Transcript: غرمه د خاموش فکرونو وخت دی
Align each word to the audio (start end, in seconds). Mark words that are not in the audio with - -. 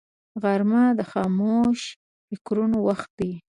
غرمه 0.41 0.83
د 0.99 1.01
خاموش 1.11 1.79
فکرونو 2.27 2.77
وخت 2.87 3.09
دی 3.19 3.31